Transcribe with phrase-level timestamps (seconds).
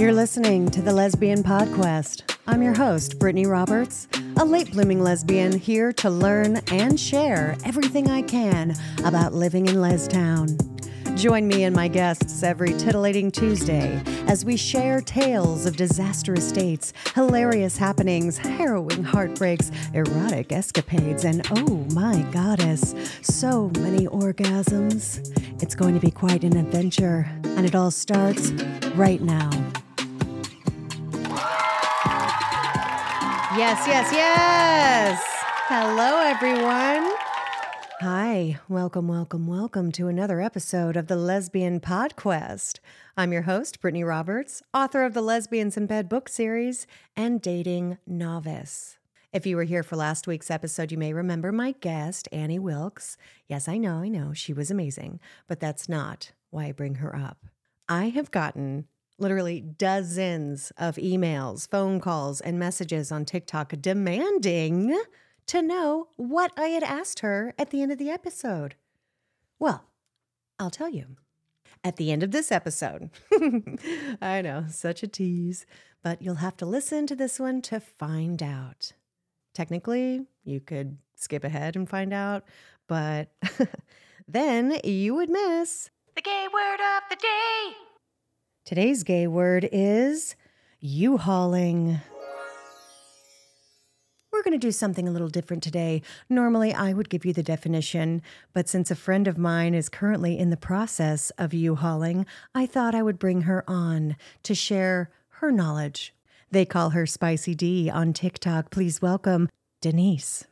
[0.00, 2.34] You're listening to the Lesbian Podquest.
[2.46, 4.08] I'm your host, Brittny Roberts,
[4.38, 8.74] a late blooming lesbian here to learn and share everything I can
[9.04, 10.56] about living in Lestown.
[11.18, 16.94] Join me and my guests every titillating Tuesday as we share tales of disastrous dates,
[17.14, 25.20] hilarious happenings, harrowing heartbreaks, erotic escapades, and oh my goddess, so many orgasms.
[25.62, 28.50] It's going to be quite an adventure, and it all starts
[28.94, 29.50] right now.
[33.56, 35.20] Yes, yes, yes.
[35.66, 37.12] Hello, everyone.
[37.98, 42.78] Hi, welcome, welcome, welcome to another episode of the Lesbian Podquest.
[43.16, 46.86] I'm your host, Brittny Roberts, author of the Lesbians in Bed book series
[47.16, 48.98] and dating novice.
[49.32, 53.16] If you were here for last week's episode, you may remember my guest, Annie Wilkes.
[53.48, 57.16] Yes, I know, I know, she was amazing, but that's not why I bring her
[57.16, 57.38] up.
[57.88, 58.86] I have gotten
[59.20, 65.00] literally dozens of emails, phone calls, and messages on TikTok demanding
[65.46, 68.76] to know what I had asked her at the end of the episode.
[69.58, 69.84] Well,
[70.58, 71.16] I'll tell you.
[71.82, 73.08] At the end of this episode,
[74.20, 75.64] I know, such a tease,
[76.02, 78.92] but you'll have to listen to this one to find out.
[79.54, 82.44] Technically, you could skip ahead and find out,
[82.86, 83.32] but
[84.28, 87.89] then you would miss the gay word of the day.
[88.70, 90.36] Today's gay word is
[90.78, 92.00] U hauling.
[94.30, 96.02] We're going to do something a little different today.
[96.28, 100.38] Normally, I would give you the definition, but since a friend of mine is currently
[100.38, 105.10] in the process of U hauling, I thought I would bring her on to share
[105.40, 106.14] her knowledge.
[106.52, 108.70] They call her Spicy D on TikTok.
[108.70, 109.48] Please welcome
[109.80, 110.44] Denise.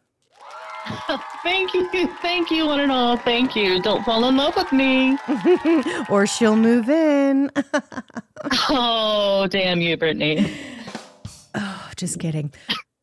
[1.43, 1.89] Thank you.
[2.21, 3.17] Thank you, one and all.
[3.17, 3.81] Thank you.
[3.83, 5.19] Don't fall in love with me.
[6.11, 7.51] or she'll move in.
[8.71, 10.51] oh, damn you, Brittny.
[11.55, 12.53] Oh, just kidding.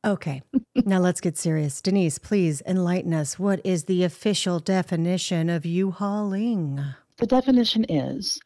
[0.05, 0.43] Okay,
[0.85, 1.81] now let's get serious.
[1.81, 3.39] Denise, please enlighten us.
[3.39, 6.79] What is the official definition of U hauling?
[7.17, 8.39] The definition is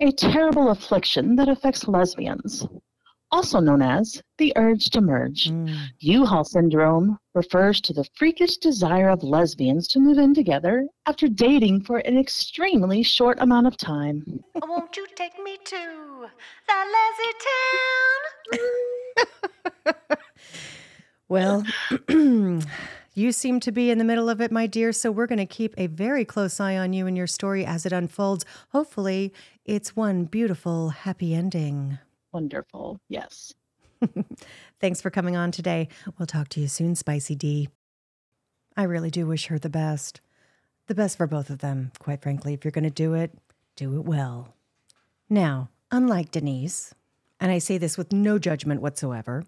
[0.00, 2.66] a terrible affliction that affects lesbians
[3.36, 5.50] also known as the urge to merge.
[5.50, 5.76] Mm.
[5.98, 11.82] U-Haul syndrome refers to the freakish desire of lesbians to move in together after dating
[11.82, 14.42] for an extremely short amount of time.
[14.54, 16.26] Won't you take me to
[16.66, 17.32] the lazy
[19.84, 19.94] town?
[21.28, 21.62] well,
[23.14, 25.44] you seem to be in the middle of it, my dear, so we're going to
[25.44, 28.46] keep a very close eye on you and your story as it unfolds.
[28.70, 29.34] Hopefully,
[29.66, 31.98] it's one beautiful, happy ending
[32.36, 33.00] wonderful.
[33.08, 33.54] Yes.
[34.78, 35.88] Thanks for coming on today.
[36.18, 37.70] We'll talk to you soon, Spicy D.
[38.76, 40.20] I really do wish her the best.
[40.86, 42.52] The best for both of them, quite frankly.
[42.52, 43.32] If you're going to do it,
[43.74, 44.54] do it well.
[45.30, 46.92] Now, unlike Denise,
[47.40, 49.42] and I say this with no judgment whatsoever,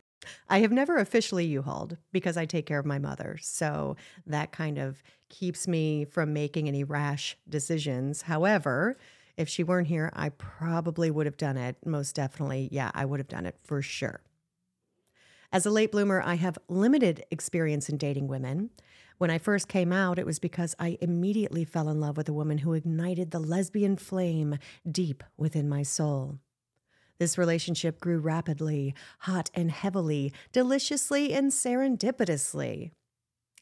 [0.49, 3.37] I have never officially U-hauled because I take care of my mother.
[3.43, 8.23] So that kind of keeps me from making any rash decisions.
[8.23, 8.97] However,
[9.39, 11.77] if she weren't here, I probably would have done it.
[11.87, 12.69] Most definitely.
[12.73, 14.21] Yeah, I would have done it for sure.
[15.51, 18.71] As a late bloomer, I have limited experience in dating women.
[19.17, 22.35] When I first came out, it was because I immediately fell in love with a
[22.35, 24.59] woman who ignited the lesbian flame
[24.91, 26.39] deep within my soul.
[27.19, 32.93] This relationship grew rapidly, hot and heavily, deliciously and serendipitously.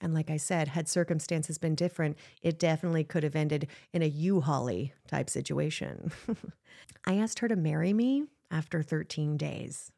[0.01, 4.07] And like I said, had circumstances been different, it definitely could have ended in a
[4.07, 6.13] U Holly type situation.
[7.07, 9.91] I asked her to marry me after 13 days.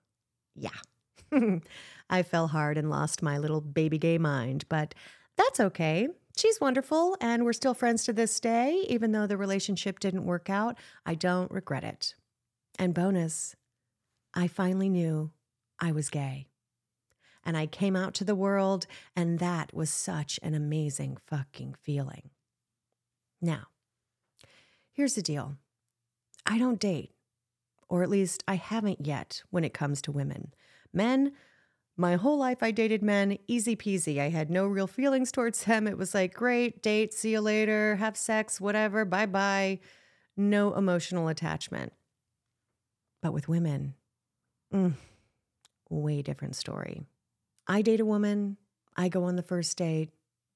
[0.54, 0.70] Yeah.
[2.10, 4.94] I fell hard and lost my little baby gay mind, but
[5.36, 6.08] that's okay.
[6.36, 8.84] She's wonderful, and we're still friends to this day.
[8.88, 12.14] Even though the relationship didn't work out, I don't regret it.
[12.78, 13.56] And bonus,
[14.34, 15.32] I finally knew
[15.80, 16.47] I was gay
[17.48, 18.86] and I came out to the world,
[19.16, 22.28] and that was such an amazing fucking feeling.
[23.40, 23.68] Now,
[24.92, 25.56] here's the deal
[26.44, 27.12] I don't date,
[27.88, 30.52] or at least I haven't yet when it comes to women.
[30.92, 31.32] Men,
[31.96, 34.20] my whole life I dated men, easy peasy.
[34.20, 35.86] I had no real feelings towards them.
[35.86, 39.80] It was like, great, date, see you later, have sex, whatever, bye bye.
[40.36, 41.94] No emotional attachment.
[43.22, 43.94] But with women,
[44.70, 44.92] mm,
[45.88, 47.06] way different story.
[47.68, 48.56] I date a woman,
[48.96, 50.10] I go on the first date,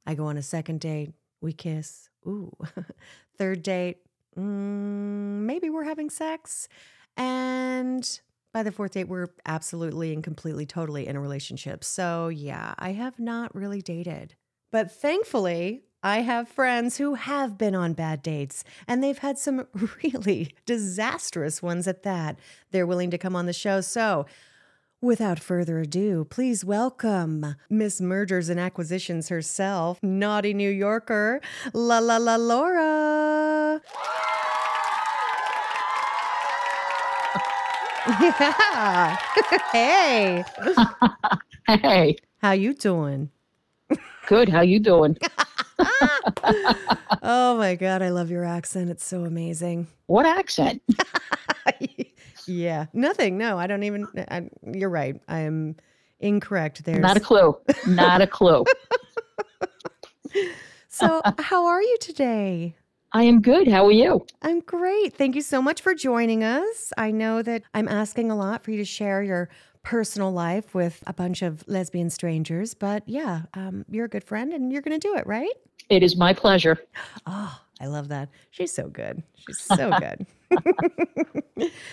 [0.06, 2.08] I go on a second date, we kiss.
[2.26, 2.56] Ooh.
[3.38, 3.98] Third date,
[4.36, 6.68] mm, maybe we're having sex.
[7.16, 8.20] And
[8.52, 11.84] by the fourth date, we're absolutely and completely, totally in a relationship.
[11.84, 14.34] So, yeah, I have not really dated.
[14.70, 19.66] But thankfully, I have friends who have been on bad dates and they've had some
[20.02, 22.38] really disastrous ones at that.
[22.70, 23.80] They're willing to come on the show.
[23.80, 24.26] So,
[25.02, 31.40] without further ado, please welcome Miss Mergers and Acquisitions herself, naughty New Yorker,
[31.74, 33.80] La La La Laura.
[38.20, 39.16] Yeah.
[39.72, 40.44] hey.
[41.68, 43.30] Hey, How you doing?
[44.26, 44.48] good.
[44.48, 45.16] How you doing?
[47.22, 48.90] oh my god, I love your accent.
[48.90, 49.86] It's so amazing.
[50.06, 50.82] What accent?
[52.46, 52.86] Yeah.
[52.92, 53.38] Nothing.
[53.38, 55.20] No, I don't even I, you're right.
[55.28, 55.76] I am
[56.20, 57.00] incorrect there.
[57.00, 57.56] Not a clue.
[57.86, 58.64] Not a clue.
[60.88, 62.76] so, how are you today?
[63.12, 63.68] I am good.
[63.68, 64.24] How are you?
[64.40, 65.14] I'm great.
[65.14, 66.92] Thank you so much for joining us.
[66.96, 69.50] I know that I'm asking a lot for you to share your
[69.82, 74.52] personal life with a bunch of lesbian strangers, but yeah, um, you're a good friend
[74.52, 75.52] and you're going to do it, right?
[75.88, 76.78] It is my pleasure.
[77.26, 78.28] Oh, I love that.
[78.50, 79.22] She's so good.
[79.34, 80.24] She's so good.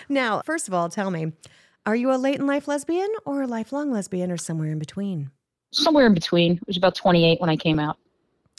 [0.08, 1.32] Now, first of all, tell me,
[1.86, 5.30] are you a late in life lesbian or a lifelong lesbian or somewhere in between?
[5.72, 6.56] Somewhere in between.
[6.56, 7.96] I was about 28 when I came out.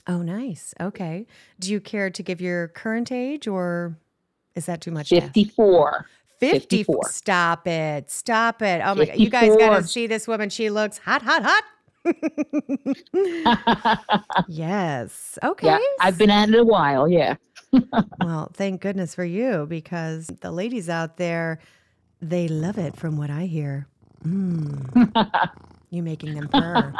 [0.07, 0.73] Oh, nice.
[0.79, 1.27] Okay.
[1.59, 3.97] Do you care to give your current age or
[4.55, 5.09] is that too much?
[5.09, 5.27] to ask?
[5.27, 6.07] 54.
[6.39, 7.11] 54.
[7.11, 8.09] Stop it.
[8.09, 8.81] Stop it.
[8.83, 9.17] Oh my God.
[9.17, 10.49] You guys got to see this woman.
[10.49, 11.63] She looks hot, hot, hot.
[14.47, 15.37] yes.
[15.43, 15.67] Okay.
[15.67, 17.07] yeah, I've been at it a while.
[17.07, 17.35] Yeah.
[18.19, 21.59] Well, thank goodness for you because the ladies out there,
[22.21, 23.87] they love it from what I hear.
[24.25, 25.49] Mm.
[25.89, 26.93] you making them purr.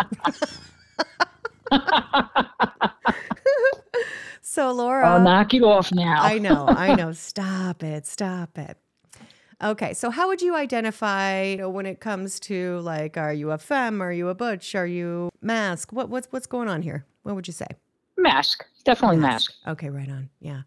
[4.41, 5.07] so, Laura.
[5.09, 6.21] I'll knock you off now.
[6.21, 7.11] I know, I know.
[7.11, 8.05] Stop it.
[8.05, 8.77] Stop it.
[9.63, 13.51] Okay, so how would you identify you know, when it comes to like, are you
[13.51, 14.01] a femme?
[14.01, 14.73] Are you a butch?
[14.73, 15.93] Are you masc?
[15.93, 17.05] What what's what's going on here?
[17.21, 17.67] What would you say?
[18.21, 18.65] Mask.
[18.83, 19.51] Definitely masc.
[19.67, 20.29] Okay, right on.
[20.39, 20.61] Yeah,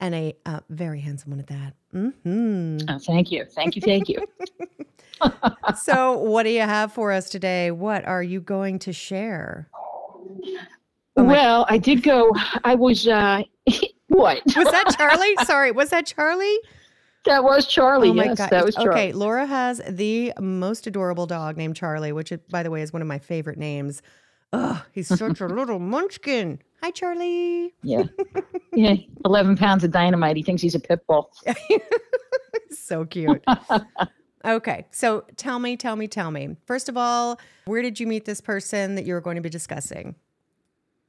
[0.00, 1.74] and a uh, very handsome one at that.
[1.92, 3.44] hmm Oh, thank you.
[3.44, 3.82] Thank you.
[3.82, 4.22] Thank you.
[5.76, 7.70] so, what do you have for us today?
[7.70, 9.68] What are you going to share?
[11.16, 12.32] my- well, I did go.
[12.64, 13.06] I was.
[13.06, 13.42] uh
[14.08, 14.42] What?
[14.46, 15.34] Was that Charlie?
[15.44, 16.58] Sorry, was that Charlie?
[17.24, 18.10] That was Charlie.
[18.10, 18.50] oh my yes, god!
[18.50, 18.90] that was Charlie.
[18.90, 23.00] Okay, Laura has the most adorable dog named Charlie, which, by the way, is one
[23.00, 24.02] of my favorite names.
[24.56, 26.60] Oh, he's such a little munchkin.
[26.82, 27.74] Hi, Charlie.
[27.82, 28.04] Yeah.
[28.72, 28.94] Yeah.
[29.24, 30.36] 11 pounds of dynamite.
[30.36, 31.32] He thinks he's a pit bull.
[32.70, 33.42] so cute.
[34.44, 36.56] okay, so tell me, tell me, tell me.
[36.66, 39.48] First of all, where did you meet this person that you were going to be
[39.48, 40.14] discussing?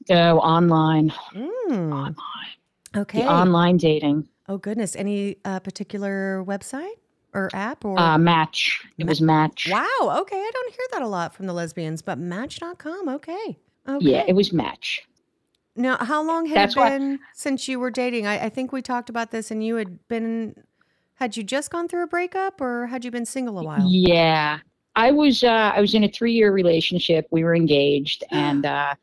[0.09, 1.11] Oh, online.
[1.35, 2.15] Mm, Online.
[2.95, 3.21] okay.
[3.21, 4.27] The online dating.
[4.47, 6.95] oh goodness, any uh, particular website
[7.35, 7.99] or app or?
[7.99, 8.83] Uh, match.
[8.97, 9.67] It was Match.
[9.71, 9.87] wow.
[10.21, 13.09] Okay, I don't hear that a lot from the lesbians, but Match.com.
[13.09, 13.57] Okay.
[13.87, 14.05] Okay.
[14.05, 15.03] Yeah, it was Match.
[15.75, 18.25] Now, how long had That's it why- been since you were dating?
[18.25, 20.55] I, I think we talked about this, and you had been.
[21.15, 23.85] Had you just gone through a breakup, or had you been single a while?
[23.87, 24.59] Yeah.
[24.97, 27.27] I was uh I was in a 3-year relationship.
[27.31, 28.95] We were engaged and uh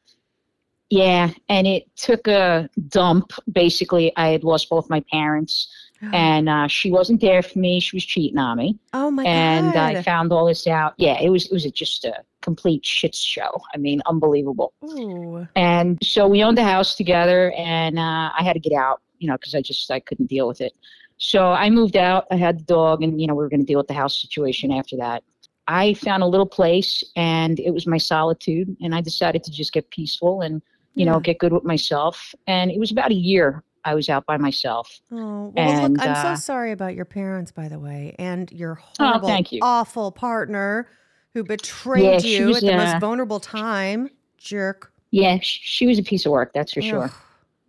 [0.91, 3.33] yeah, and it took a dump.
[3.51, 5.69] Basically, I had lost both my parents
[6.13, 7.81] and uh she wasn't there for me.
[7.81, 8.79] She was cheating on me.
[8.93, 9.97] oh my and god!
[9.97, 10.95] I found all this out.
[10.99, 13.51] Yeah, it was it was just a complete shit show.
[13.75, 14.75] I mean, unbelievable.
[14.85, 15.47] Ooh.
[15.57, 19.29] And so we owned the house together, and uh, I had to get out, you
[19.29, 20.73] know, because I just I couldn't deal with it.
[21.19, 22.27] So I moved out.
[22.31, 24.21] I had the dog, and you know we were going to deal with the house
[24.21, 25.23] situation after that.
[25.69, 29.73] I found a little place, and it was my solitude, and I decided to just
[29.73, 30.61] get peaceful and
[30.95, 32.35] you know get good with myself.
[32.47, 35.01] And it was about a year I was out by myself.
[35.11, 38.51] Oh, well, And, look, I'm uh, so sorry about your parents, by the way, and
[38.53, 39.59] your Oh, horrible, thank you.
[39.63, 40.89] awful partner
[41.35, 44.11] who betrayed Yeah, you was, at the uh, most vulnerable time.
[44.39, 44.93] Jerk.
[45.11, 47.11] Yeah, sh- she was a piece of work, that's for sure.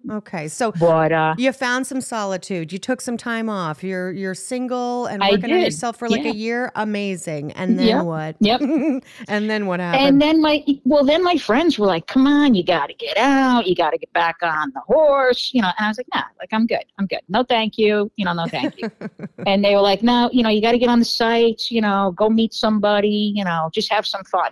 [0.09, 2.73] Okay, so But uh, you found some solitude.
[2.73, 3.83] You took some time off.
[3.83, 6.31] You're you're single and working on yourself for like yeah.
[6.31, 6.71] a year.
[6.75, 7.53] Amazing.
[7.53, 8.35] And then Yeah, what?
[8.39, 8.59] yep.
[9.27, 10.05] and then what happened?
[10.05, 13.15] And then my well, then my friends were like, "Come on, you got to get
[13.17, 13.65] out.
[13.65, 16.23] You got to get back on the horse." You know, and I was like, "Nah,
[16.37, 16.83] like I'm good.
[16.99, 17.21] I'm good.
[17.29, 18.11] No, thank you.
[18.17, 18.91] You know, no, thank you."
[19.47, 21.71] and they were like, "No, you know, you got to get on the sites.
[21.71, 23.31] You know, go meet somebody.
[23.35, 24.51] You know, just have some fun."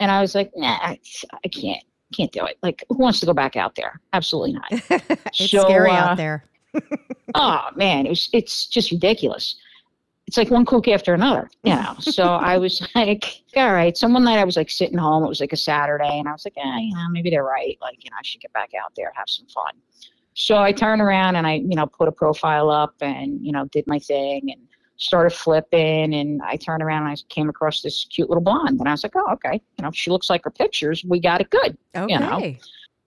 [0.00, 0.98] And I was like, "Nah, I,
[1.44, 1.82] I can't,
[2.12, 2.58] can't do it.
[2.62, 4.00] Like, who wants to go back out there?
[4.12, 6.44] Absolutely not." it's So, scary uh, out there.
[7.34, 9.56] oh man, it was it's just ridiculous.
[10.26, 11.94] It's like one cook after another, you know.
[12.00, 13.96] so I was like, all right.
[13.96, 15.24] So one night I was like sitting home.
[15.24, 17.76] It was like a Saturday, and I was like, eh, you know, maybe they're right.
[17.80, 19.74] Like, you know, I should get back out there, have some fun.
[20.34, 23.66] So I turned around and I, you know, put a profile up and you know
[23.66, 24.60] did my thing and
[25.02, 26.14] started flipping.
[26.14, 29.02] And I turned around and I came across this cute little blonde, and I was
[29.02, 29.60] like, oh, okay.
[29.78, 31.04] You know, if she looks like her pictures.
[31.06, 31.76] We got it good.
[31.94, 32.12] Okay.
[32.12, 32.54] You know,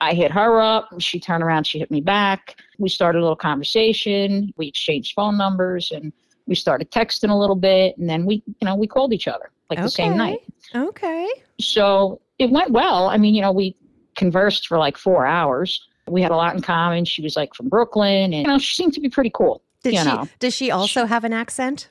[0.01, 0.89] I hit her up.
[0.99, 1.65] She turned around.
[1.65, 2.59] She hit me back.
[2.77, 4.53] We started a little conversation.
[4.57, 6.11] We exchanged phone numbers and
[6.47, 7.97] we started texting a little bit.
[7.97, 10.39] And then we, you know, we called each other like the same night.
[10.75, 11.27] Okay.
[11.59, 13.07] So it went well.
[13.07, 13.75] I mean, you know, we
[14.15, 15.87] conversed for like four hours.
[16.07, 17.05] We had a lot in common.
[17.05, 19.63] She was like from Brooklyn and, you know, she seemed to be pretty cool.
[19.85, 20.27] Did you she, know.
[20.39, 21.89] does she also have an accent?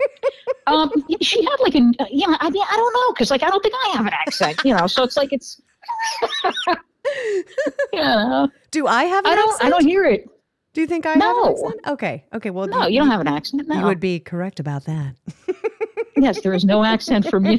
[0.66, 1.80] um, she had like a,
[2.10, 4.12] you know, I mean, I don't know, because like I don't think I have an
[4.14, 4.86] accent, you know.
[4.86, 5.60] So it's like it's,
[7.92, 8.48] you know.
[8.70, 9.66] Do I have an I don't, accent?
[9.66, 10.28] I don't hear it.
[10.72, 11.26] Do you think I No.
[11.26, 11.80] have an accent?
[11.88, 12.24] Okay.
[12.32, 12.50] Okay.
[12.50, 13.66] Well, No, you don't have an accent.
[13.68, 13.78] No.
[13.78, 15.14] You would be correct about that.
[16.16, 17.58] yes, there is no accent for you.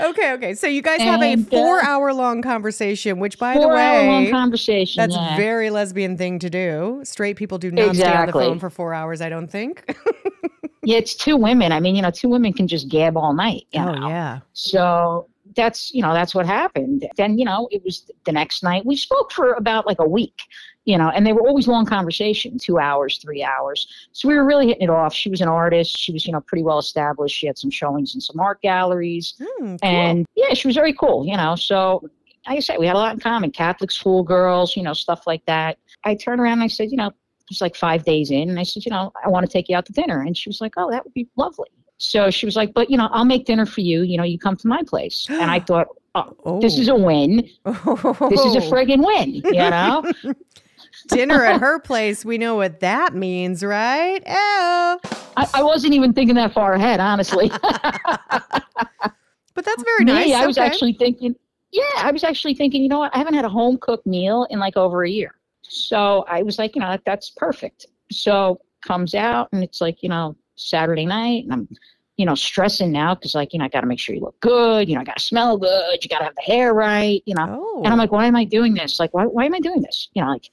[0.00, 0.32] Okay.
[0.32, 0.54] Okay.
[0.54, 4.30] So you guys have a And, uh, four-hour-long conversation, which, by the hour long way,
[4.30, 5.00] conversation.
[5.00, 5.34] that's yeah.
[5.34, 7.00] a very lesbian thing to do.
[7.04, 8.44] Straight people do not stay on the Exactly.
[8.46, 9.20] phone for four hours.
[9.20, 9.84] I don't think.
[10.82, 11.72] yeah, it's two women.
[11.72, 13.66] I mean, you know, two women can just gab all night.
[13.72, 14.08] You oh know?
[14.08, 14.40] yeah.
[14.52, 17.06] So that's you know that's what happened.
[17.16, 18.84] Then you know it was the next night.
[18.84, 20.42] We spoke for about like a week,
[20.84, 23.86] you know, and they were always long conversations, two hours, three hours.
[24.12, 25.14] So we were really hitting it off.
[25.14, 25.96] She was an artist.
[25.98, 27.36] She was you know pretty well established.
[27.36, 29.78] She had some showings in some art galleries, Hmm, cool.
[29.82, 31.26] and yeah, she was very cool.
[31.26, 32.08] You know, so
[32.46, 33.50] like I said, we had a lot in common.
[33.50, 35.78] Catholic school girls, you know, stuff like that.
[36.04, 37.10] I turned around and I said, you know,
[37.50, 39.76] it's like five days in, and I said, you know, I want to take you
[39.76, 41.68] out to dinner, and she was like, oh, that would be lovely.
[41.98, 44.02] So she was like, but you know, I'll make dinner for you.
[44.02, 46.60] You know, you come to my place, and I thought, oh, oh.
[46.60, 46.98] this is a oh.
[46.98, 47.36] win.
[47.36, 48.70] This is a Oh.
[48.70, 49.34] friggin' win.
[49.34, 50.04] You know.
[51.08, 52.24] dinner at her place.
[52.24, 54.22] We know what that means, right?
[54.26, 54.98] Oh.
[55.36, 57.50] I, I wasn't even thinking that far ahead, honestly.
[59.54, 60.32] But that's very Me, nice.
[60.34, 60.66] I was Okay.
[60.66, 61.34] actually thinking,
[61.70, 63.14] yeah, I was actually thinking, you know what?
[63.14, 65.36] I haven't had a home cooked meal in like over a year.
[65.62, 67.86] So I was like, you know, that, that's perfect.
[68.10, 71.68] So comes out and it's like, you know, Saturday night and I'm,
[72.16, 74.38] you know, stressing now because like, you know, I got to make sure you look
[74.40, 74.88] good.
[74.88, 76.02] You know, I got to smell good.
[76.02, 77.60] You got to have the hair right, you know.
[77.60, 77.82] Oh.
[77.84, 79.00] And I'm like, why am I doing this?
[79.00, 80.08] Like, why, why am I doing this?
[80.14, 80.48] You know, like,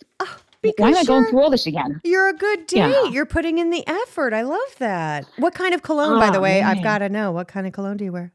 [0.62, 2.02] because why am I going through all this again?
[2.04, 2.78] You're a good date.
[2.78, 3.04] Yeah.
[3.06, 4.34] You're putting in the effort.
[4.34, 5.26] I love that.
[5.38, 6.62] What kind of cologne, by the Oh, way?
[6.62, 7.32] I've got to know.
[7.32, 8.32] What kind of cologne do you wear?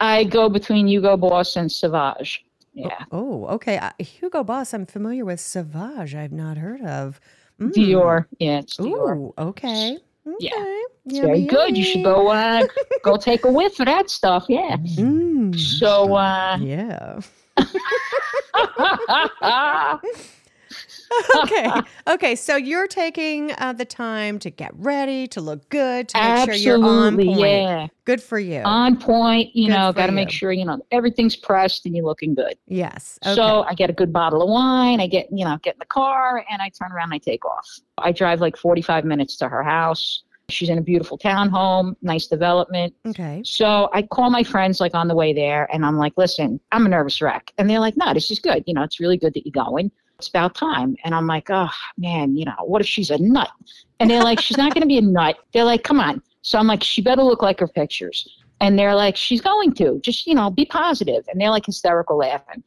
[0.00, 2.44] I go between Hugo Boss and Sauvage.
[2.74, 3.04] Yeah.
[3.12, 3.78] Oh, okay.
[3.78, 5.38] Uh, Hugo Boss, I'm familiar with.
[5.38, 7.20] Sauvage, I've not heard of.
[7.60, 7.72] Mm.
[7.72, 8.26] Dior.
[8.38, 9.16] Yeah, it's Dior.
[9.16, 9.98] Ooh, okay.
[10.26, 10.36] Okay.
[10.40, 10.82] Yeah.
[11.04, 11.76] It's Yummy, very good.
[11.76, 12.66] You should go uh,
[13.02, 14.46] go take a whiff of that stuff.
[14.48, 14.76] Yeah.
[14.76, 15.58] Mm.
[15.58, 17.20] So uh Yeah.
[21.44, 21.70] okay.
[22.08, 22.34] Okay.
[22.34, 26.54] So you're taking uh, the time to get ready, to look good, to make sure
[26.54, 27.38] you're on point.
[27.38, 27.86] yeah.
[28.04, 28.60] Good for you.
[28.64, 32.04] On point, you Good know, got to make sure, you know, everything's pressed and you're
[32.04, 32.56] looking good.
[32.66, 33.18] yes.
[33.24, 33.34] Okay.
[33.36, 35.86] So I get a good bottle of wine, I get, you know, get in the
[35.86, 37.68] car and I turn around and I take off.
[37.98, 40.24] I drive like 45 minutes to her house.
[40.48, 42.92] She's in a beautiful townhome, nice development.
[43.06, 43.42] okay.
[43.44, 46.84] So I call my friends like on the way there and I'm like, listen, I'm
[46.84, 47.52] a nervous wreck.
[47.56, 48.64] And they're like, no, this is good.
[48.66, 49.92] You know, it's really good that you're going.
[50.22, 50.94] It's about time.
[51.02, 53.50] And I'm like, oh man, you know, what if she's a nut?
[53.98, 55.36] And they're like, she's not going to be a nut.
[55.52, 56.22] They're like, come on.
[56.42, 58.38] So I'm like, she better look like her pictures.
[58.60, 61.24] And they're like, she's going to just, you know, be positive.
[61.26, 62.62] And they're like hysterical laughing.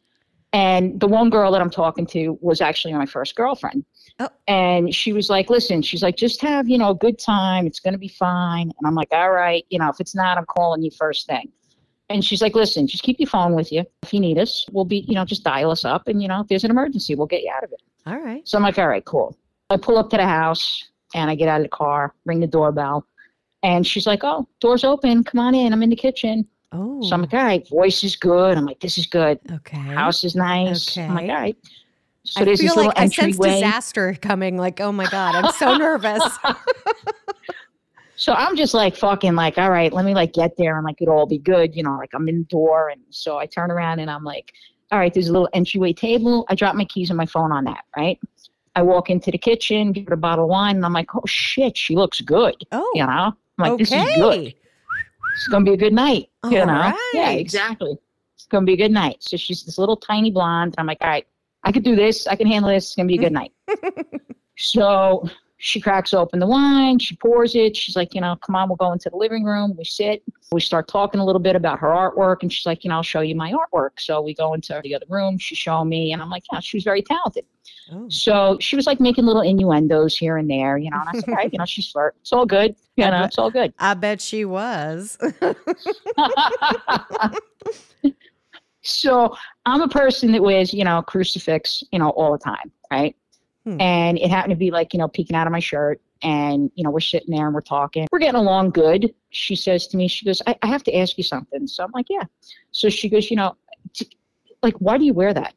[0.51, 3.85] And the one girl that I'm talking to was actually my first girlfriend.
[4.19, 4.27] Oh.
[4.49, 7.67] And she was like, listen, she's like, just have, you know, a good time.
[7.67, 8.63] It's going to be fine.
[8.63, 11.53] And I'm like, all right, you know, if it's not, I'm calling you first thing.
[12.09, 13.83] And she's like, listen, just keep your phone with you.
[14.03, 16.07] If you need us, we'll be, you know, just dial us up.
[16.07, 17.81] And, you know, if there's an emergency, we'll get you out of it.
[18.05, 18.47] All right.
[18.47, 19.35] So I'm like, all right, cool.
[19.69, 22.47] I pull up to the house and I get out of the car, ring the
[22.47, 23.07] doorbell.
[23.63, 25.23] And she's like, oh, door's open.
[25.23, 25.73] Come on in.
[25.73, 26.47] I'm in the kitchen.
[26.71, 27.01] Oh.
[27.01, 27.23] So I'm oh.
[27.23, 28.57] like, all right, voice is good.
[28.57, 29.39] I'm like, this is good.
[29.51, 29.77] okay.
[29.77, 30.95] House is nice.
[30.95, 31.07] Okay.
[31.07, 31.57] I'm like, all right.
[32.25, 34.57] So I there's feel this little like I sense disaster coming.
[34.57, 36.23] Like, oh my god, I'm so nervous.
[38.17, 41.01] So I'm just like fucking like, all right, let me like get there and like
[41.01, 43.71] it'll all be good, you know, like I'm in the door and so I turn
[43.71, 44.53] around and I'm like,
[44.91, 46.45] all right, there's a little entryway table.
[46.49, 48.19] I drop my keys and my phone on that, right?
[48.75, 51.21] I walk into the kitchen, give her a bottle of wine, and I'm like, oh
[51.25, 52.55] shit, she looks good.
[52.71, 53.11] Oh, You know?
[53.11, 53.83] I'm like, okay.
[53.83, 54.53] this is good.
[55.35, 56.29] It's gonna be a good night.
[56.49, 56.97] you All know?
[57.13, 57.97] Yeah, exactly.
[58.35, 59.17] It's gonna be a good night.
[59.19, 60.75] So she's this little tiny blonde.
[60.77, 61.25] And I'm like, all right,
[61.63, 63.51] I could do this, I can handle this, it's gonna be a good night.
[64.57, 67.77] So she cracks open the wine, she pours it.
[67.77, 69.73] She's like, you know, come on, we'll go into the living room.
[69.77, 70.21] We sit,
[70.51, 73.03] we start talking a little bit about her artwork, and she's like, you know, I'll
[73.03, 73.91] show you my artwork.
[73.99, 76.77] So we go into the other room, she's showing me, and I'm like, yeah, she
[76.77, 77.45] was very talented.
[77.91, 78.09] Oh.
[78.09, 81.29] So she was like making little innuendos here and there, you know, and I said,
[81.29, 82.15] all right, you know, she's flirt.
[82.21, 82.75] It's all good.
[82.97, 83.73] You know, it's all good.
[83.77, 85.17] I bet she was.
[88.83, 89.35] so
[89.65, 93.13] I'm a person that wears, you know, crucifix, you know, all the time, right?
[93.65, 93.81] Hmm.
[93.81, 96.01] And it happened to be like, you know, peeking out of my shirt.
[96.21, 98.07] And, you know, we're sitting there and we're talking.
[98.11, 99.13] We're getting along good.
[99.31, 101.67] She says to me, she goes, I, I have to ask you something.
[101.67, 102.23] So I'm like, yeah.
[102.71, 103.57] So she goes, you know,
[103.93, 104.09] t-
[104.63, 105.55] like, why do you wear that?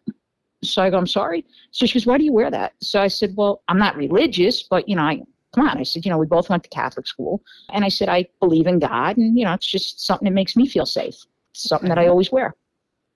[0.64, 1.46] So I go, I'm sorry.
[1.70, 2.74] So she goes, why do you wear that?
[2.80, 5.22] So I said, well, I'm not religious, but you know, I
[5.54, 5.78] come on.
[5.78, 7.42] I said, you know, we both went to Catholic school.
[7.70, 9.16] And I said, I believe in God.
[9.16, 11.14] And, you know, it's just something that makes me feel safe.
[11.52, 12.54] It's something that I always wear.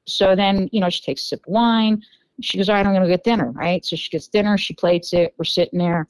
[0.06, 2.02] So then, you know, she takes a sip of wine.
[2.42, 3.84] She goes, all right, I'm going to get dinner, right?
[3.84, 4.58] So she gets dinner.
[4.58, 5.34] She plates it.
[5.38, 6.06] We're sitting there.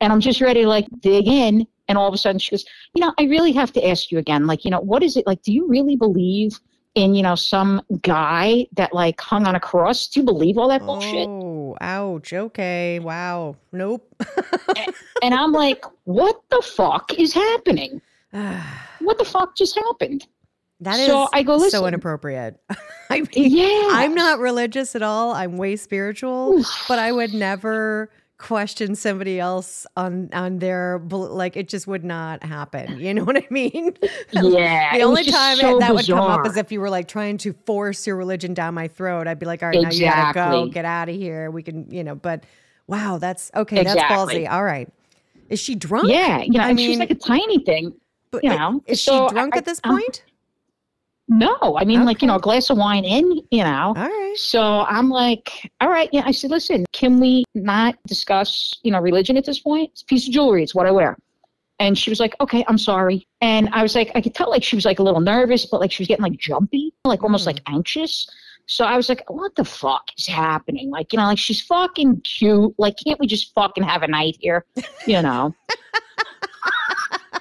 [0.00, 1.66] And I'm just ready to like dig in.
[1.88, 4.18] And all of a sudden she goes, you know, I really have to ask you
[4.18, 5.42] again, like, you know, what is it like?
[5.42, 6.58] Do you really believe
[6.94, 10.08] in, you know, some guy that like hung on a cross?
[10.08, 11.28] Do you believe all that bullshit?
[11.28, 12.32] Oh, ouch.
[12.32, 12.98] Okay.
[13.00, 13.56] Wow.
[13.72, 14.06] Nope.
[14.76, 18.00] and, and I'm like, what the fuck is happening?
[19.00, 20.26] what the fuck just happened?
[20.80, 22.58] That is so, I go, so inappropriate.
[23.10, 23.88] I mean, yeah.
[23.92, 25.32] I'm not religious at all.
[25.34, 28.10] I'm way spiritual, but I would never
[28.40, 33.36] question somebody else on on their like it just would not happen you know what
[33.36, 33.94] i mean
[34.32, 35.94] yeah the only time so that bizarre.
[35.94, 38.88] would come up is if you were like trying to force your religion down my
[38.88, 40.06] throat i'd be like all right exactly.
[40.06, 42.44] now you gotta go get out of here we can you know but
[42.86, 44.00] wow that's okay exactly.
[44.00, 44.90] that's ballsy all right
[45.50, 47.92] is she drunk yeah yeah I mean, she's like a tiny thing
[48.30, 49.98] but you know is so she drunk I, at this uh-huh.
[49.98, 50.24] point
[51.30, 52.06] no, I mean, okay.
[52.06, 53.94] like, you know, a glass of wine in, you know.
[53.96, 54.34] All right.
[54.36, 56.08] So I'm like, all right.
[56.12, 56.24] Yeah.
[56.26, 59.90] I said, listen, can we not discuss, you know, religion at this point?
[59.92, 60.64] It's a piece of jewelry.
[60.64, 61.16] It's what I wear.
[61.78, 63.28] And she was like, okay, I'm sorry.
[63.40, 65.80] And I was like, I could tell like she was like a little nervous, but
[65.80, 67.46] like she was getting like jumpy, like almost mm.
[67.46, 68.28] like anxious.
[68.66, 70.90] So I was like, what the fuck is happening?
[70.90, 72.74] Like, you know, like she's fucking cute.
[72.76, 74.64] Like, can't we just fucking have a night here?
[75.06, 75.54] You know?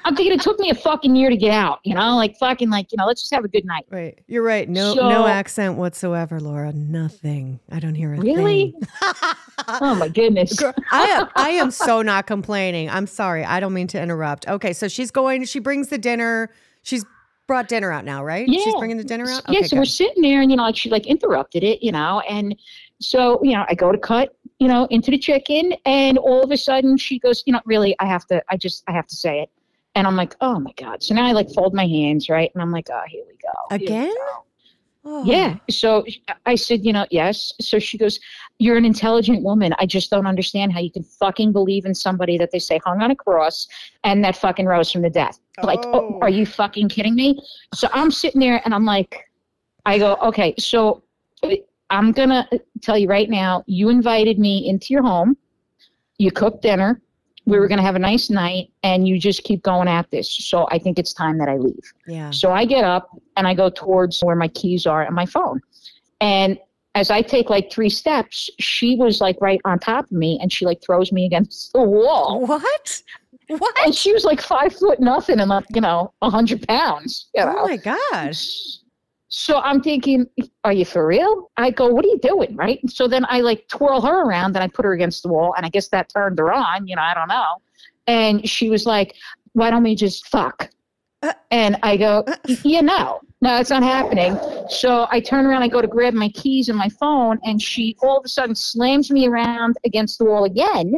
[0.10, 2.72] I'm thinking it took me a fucking year to get out, you know, like fucking
[2.72, 3.86] like, you know, let's just have a good night.
[3.92, 4.18] Right.
[4.26, 4.68] You're right.
[4.68, 6.74] No so, no accent whatsoever, Laura.
[6.74, 7.60] Nothing.
[7.70, 8.72] I don't hear a really?
[8.72, 8.82] thing.
[9.68, 10.58] oh my goodness.
[10.58, 12.90] Girl, I am I am so not complaining.
[12.90, 13.46] I'm sorry.
[13.46, 14.48] I don't mean to interrupt.
[14.48, 16.50] Okay, so she's going she brings the dinner.
[16.82, 17.06] She's
[17.46, 18.48] brought dinner out now, right?
[18.48, 18.64] Yeah.
[18.64, 19.44] She's bringing the dinner out?
[19.48, 19.80] Okay, yeah, so good.
[19.82, 22.56] we're sitting there and you know, like she like interrupted it, you know, and
[23.00, 26.50] so, you know, I go to cut, you know, into the chicken and all of
[26.50, 29.16] a sudden she goes, you know, really, I have to, I just, I have to
[29.16, 29.52] say it.
[29.96, 31.04] And I'm like, oh my God.
[31.04, 32.52] So now I like fold my hands, right?
[32.54, 33.76] And I'm like, oh, here we go.
[33.76, 34.10] Again?
[34.10, 34.46] We go.
[35.06, 35.24] Oh.
[35.24, 35.56] Yeah.
[35.70, 36.06] So
[36.46, 37.54] I said, you know, yes.
[37.62, 38.20] So she goes,
[38.60, 39.74] You're an intelligent woman.
[39.80, 43.02] I just don't understand how you can fucking believe in somebody that they say hung
[43.02, 43.68] on a cross
[44.04, 45.40] and that fucking rose from the death.
[45.60, 45.66] Oh.
[45.66, 47.42] Like, oh, are you fucking kidding me?
[47.74, 49.30] So I'm sitting there and I'm like,
[49.86, 51.02] I go, okay, so
[51.90, 52.48] I'm going to
[52.82, 55.38] tell you right now, you invited me into your home.
[56.18, 57.02] You cooked dinner
[57.50, 57.70] we were mm-hmm.
[57.70, 60.30] going to have a nice night and you just keep going at this.
[60.32, 61.94] So i think it's time that i leave.
[62.08, 62.32] Yeah.
[62.32, 65.62] So i get up and i go towards where my keys are and my phone.
[66.22, 66.60] And
[66.96, 70.52] as i take like three steps she was like right on top of me and
[70.52, 72.46] she like throws me against the wall.
[72.46, 73.04] What?
[73.48, 73.80] What?
[73.84, 77.44] And she was like five foot nothing and like you know a hundred pounds you
[77.44, 77.60] oh know?
[77.60, 78.79] oh my gosh
[79.30, 80.28] so I'm thinking,
[80.64, 81.52] are you for real?
[81.56, 82.56] I go, what are you doing?
[82.56, 82.80] Right.
[82.90, 85.54] So then I like twirl her around and I put her against the wall.
[85.56, 87.62] And I guess that turned her on, you know, I don't know.
[88.08, 89.16] And she was like,
[89.54, 90.72] why don't we just fuck?
[91.22, 92.26] Uh, and I go,
[92.64, 94.38] yeah, no, no, it's not happening.
[94.68, 97.96] So I turn around, I go to grab my keys and my phone, and she
[98.02, 100.96] all of a sudden slams me around against the wall again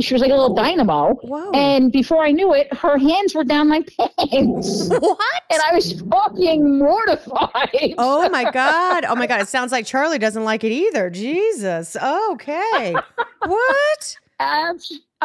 [0.00, 1.14] she was like a little dynamo.
[1.22, 1.50] Whoa.
[1.52, 4.90] And before I knew it, her hands were down my pants.
[5.02, 5.42] What?
[5.50, 7.94] And I was fucking mortified.
[7.98, 9.04] Oh my God.
[9.04, 9.40] Oh my God.
[9.40, 11.10] It sounds like Charlie doesn't like it either.
[11.10, 11.96] Jesus.
[11.96, 12.94] Okay.
[13.44, 14.16] what?
[14.40, 14.72] I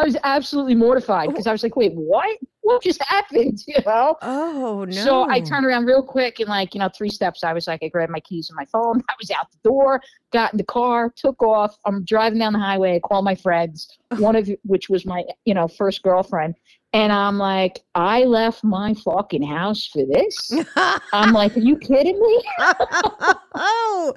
[0.03, 2.37] was absolutely mortified because I was like, wait, what?
[2.67, 3.63] What just happened?
[3.67, 4.17] You know?
[4.21, 5.03] Oh no.
[5.03, 7.81] So I turned around real quick and like, you know, three steps, I was like,
[7.81, 9.01] I grabbed my keys and my phone.
[9.09, 10.01] I was out the door,
[10.33, 11.77] got in the car, took off.
[11.85, 15.53] I'm driving down the highway, I call my friends, one of which was my, you
[15.53, 16.55] know, first girlfriend.
[16.91, 20.51] And I'm like, I left my fucking house for this.
[21.13, 22.43] I'm like, are you kidding me?
[22.59, 24.13] oh.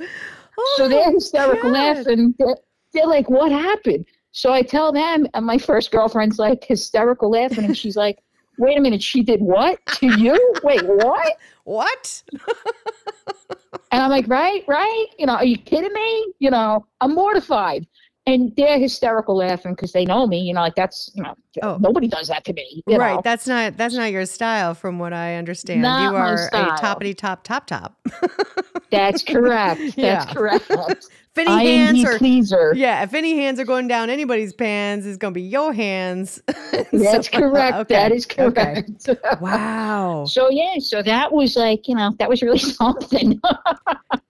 [0.58, 0.74] oh.
[0.76, 2.34] So they're oh, hysterical laughing.
[2.38, 2.56] They're,
[2.92, 4.06] they're like, what happened?
[4.32, 8.18] So I tell them, and my first girlfriend's like hysterical laughing, and she's like,
[8.58, 10.54] wait a minute, she did what to you?
[10.62, 11.36] Wait, what?
[11.64, 12.22] What?
[13.92, 15.06] and I'm like, right, right?
[15.18, 16.32] You know, are you kidding me?
[16.40, 17.86] You know, I'm mortified.
[18.26, 20.40] And they're hysterical laughing because they know me.
[20.40, 21.78] You know, like that's you know, oh.
[21.80, 22.82] nobody does that to me.
[22.88, 23.14] right.
[23.14, 23.20] Know?
[23.22, 25.82] That's not that's not your style, from what I understand.
[25.82, 27.94] Not you are a toppity top top top.
[28.90, 29.80] that's correct.
[29.96, 30.32] That's yeah.
[30.32, 30.66] correct.
[30.70, 32.72] if any I hands are pleaser.
[32.74, 36.42] Yeah, if any hands are going down anybody's pants, it's gonna be your hands.
[36.92, 37.76] That's so, correct.
[37.76, 37.94] Okay.
[37.94, 39.08] That is correct.
[39.08, 39.18] Okay.
[39.40, 40.24] Wow.
[40.26, 43.40] so yeah, so that was like you know that was really something.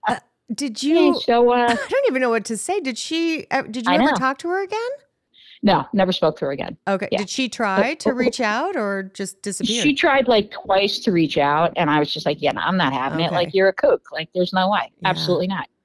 [0.07, 0.17] uh,
[0.53, 1.13] did you?
[1.13, 2.79] Yeah, so uh, I don't even know what to say.
[2.79, 3.47] Did she?
[3.51, 4.15] Uh, did you I ever know.
[4.15, 4.89] talk to her again?
[5.63, 6.75] No, never spoke to her again.
[6.87, 7.07] Okay.
[7.11, 7.19] Yeah.
[7.19, 9.81] Did she try to reach out or just disappear?
[9.83, 12.77] She tried like twice to reach out, and I was just like, "Yeah, no, I'm
[12.77, 13.27] not having okay.
[13.27, 13.31] it.
[13.31, 14.11] Like you're a kook.
[14.11, 14.91] Like there's no way.
[15.01, 15.09] Yeah.
[15.09, 15.67] Absolutely not."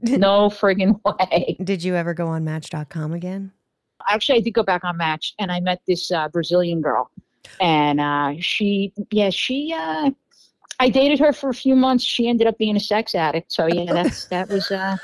[0.00, 1.56] No friggin' way.
[1.64, 3.50] Did you ever go on Match.com again?
[4.06, 7.10] Actually, I did go back on Match, and I met this uh, Brazilian girl,
[7.60, 9.74] and uh, she, yeah, she.
[9.76, 10.10] Uh,
[10.80, 12.04] I dated her for a few months.
[12.04, 13.52] She ended up being a sex addict.
[13.52, 14.70] So yeah, that's that was.
[14.70, 14.96] Uh,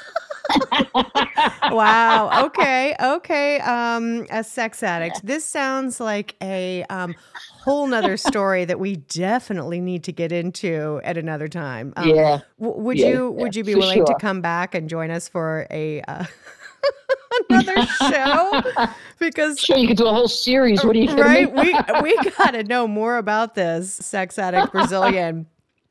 [1.71, 2.31] wow.
[2.45, 2.95] Okay.
[3.01, 3.61] Okay.
[3.61, 5.25] Um, a sex addict.
[5.25, 7.15] This sounds like a um,
[7.63, 11.93] whole nother story that we definitely need to get into at another time.
[11.97, 12.41] Um, yeah.
[12.61, 15.67] W- would yeah, you Would you be willing to come back and join us for
[15.71, 16.25] a uh,
[17.51, 18.63] another show?
[19.21, 20.85] Because Sure, you could do a whole series.
[20.85, 21.73] What do you right, me?
[21.73, 25.47] we we got to know more about this sex addict Brazilian.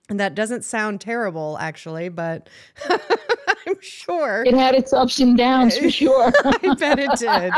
[0.09, 2.49] And that doesn't sound terrible, actually, but
[2.89, 4.43] I'm sure.
[4.45, 6.31] It had its ups and downs for sure.
[6.45, 7.53] I bet it did.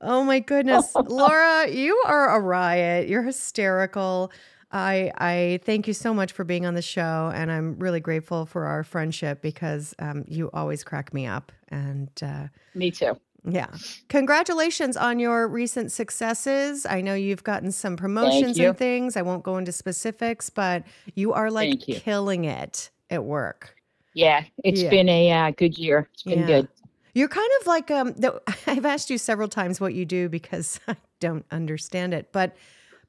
[0.00, 0.94] Oh my goodness.
[1.06, 3.08] Laura, you are a riot.
[3.08, 4.30] You're hysterical.
[4.70, 8.44] I I thank you so much for being on the show, and I'm really grateful
[8.44, 11.52] for our friendship because um, you always crack me up.
[11.68, 13.16] And uh, me too.
[13.48, 13.68] Yeah,
[14.08, 16.86] congratulations on your recent successes.
[16.86, 19.16] I know you've gotten some promotions and things.
[19.16, 21.96] I won't go into specifics, but you are like you.
[21.96, 23.76] killing it at work.
[24.14, 24.90] Yeah, it's Yeah.
[24.90, 26.08] been a uh, good year.
[26.14, 26.46] It's been Yeah.
[26.46, 26.68] good.
[27.14, 28.12] You're kind of like um.
[28.14, 32.56] The, I've asked you several times what you do because I don't understand it, but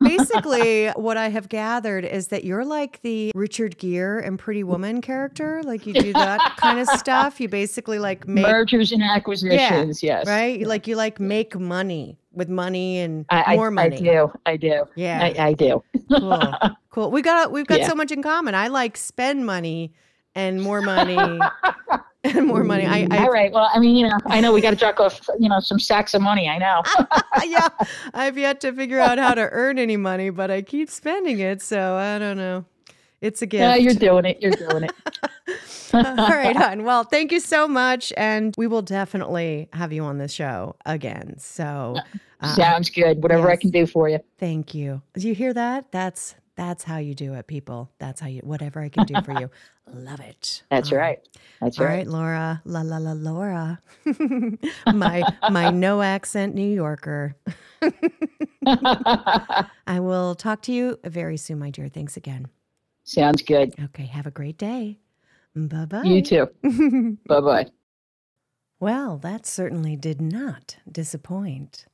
[0.01, 5.01] basically, what I have gathered is that you're like the Richard Gere and Pretty Woman
[5.01, 5.61] character.
[5.63, 7.39] Like you do that kind of stuff.
[7.39, 10.01] You basically like make Mergers and acquisitions.
[10.03, 10.27] Yes.
[10.27, 10.59] right.
[10.59, 13.95] You like you like make money with money and I, I- more money.
[13.97, 14.31] I do.
[14.45, 14.85] I do.
[14.95, 15.19] Yeah.
[15.37, 15.83] I, I do.
[16.11, 16.53] cool.
[16.89, 17.11] Cool.
[17.11, 17.87] We got we've got Yeah.
[17.87, 18.55] so much in common.
[18.55, 19.93] I like spend money
[20.35, 21.17] and more money
[22.23, 22.63] and more.
[22.95, 23.51] I, I All right.
[23.51, 25.79] Well, I mean, you know, I know we got to jack off, you know, some
[25.79, 26.47] sacks of money.
[26.47, 26.83] I know.
[27.45, 27.67] yeah,
[28.13, 31.61] I've yet to figure out how to earn any money, but I keep spending it,
[31.61, 32.65] so I don't know.
[33.21, 33.61] It's a gift.
[33.61, 34.41] yeah, you're doing it.
[34.41, 34.91] You're doing it.
[35.93, 36.83] All right, hon.
[36.83, 41.35] Well, thank you so much, and we will definitely have you on the show again.
[41.39, 41.95] So,
[42.41, 43.23] uh, Sounds good.
[43.23, 44.19] Whatever I can do for you.
[44.37, 45.01] thank you.
[45.13, 45.91] Do you hear that?
[45.91, 47.91] That's that's how you do it, people.
[47.99, 48.41] That's how you.
[48.41, 49.49] Whatever I can do for you,
[49.93, 50.63] love it.
[50.69, 51.19] That's Um, right.
[51.61, 51.97] That's All right.
[51.97, 52.61] right, Laura.
[52.65, 53.81] La la la, Laura.
[54.93, 57.35] my my no accent New Yorker.
[58.65, 61.87] I will talk to you very soon, my dear.
[61.89, 62.47] Thanks again.
[63.03, 63.73] Sounds good.
[63.85, 64.97] Okay, have a great day.
[65.55, 66.03] Bye bye.
[66.03, 67.17] You too.
[67.27, 67.65] Bye bye.
[68.79, 71.85] well, that certainly did not disappoint.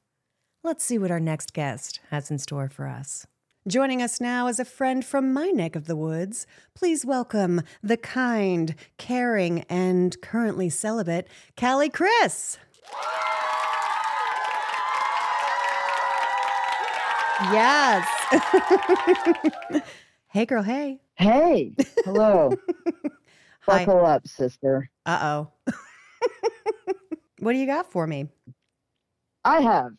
[0.63, 3.25] Let's see what our next guest has in store for us.
[3.67, 6.47] Joining us now is a friend from my neck of the woods.
[6.73, 12.57] Please welcome the kind, caring, and currently celibate Callie Chris.
[17.51, 18.07] Yes.
[20.29, 20.63] hey, girl.
[20.63, 20.99] Hey.
[21.13, 22.53] Hey, hello.
[23.61, 23.85] Hi.
[23.85, 24.89] Buckle up, sister.
[25.05, 25.19] Uh
[25.67, 25.73] oh.
[27.39, 28.27] what do you got for me?
[29.45, 29.91] I have